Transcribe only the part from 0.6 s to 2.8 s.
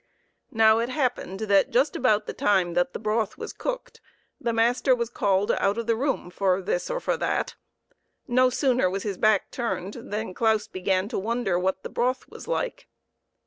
it happened that just about the time